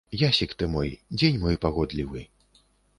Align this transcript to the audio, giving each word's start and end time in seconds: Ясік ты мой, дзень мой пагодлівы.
Ясік 0.19 0.55
ты 0.61 0.69
мой, 0.75 0.95
дзень 1.19 1.39
мой 1.47 1.61
пагодлівы. 1.67 2.29